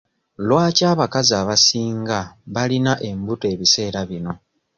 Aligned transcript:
Lwaki 0.47 0.83
abakazi 0.93 1.33
abasinga 1.41 2.19
balina 2.53 2.93
embuto 3.09 3.45
ebiseera 3.53 3.99
bino? 4.09 4.33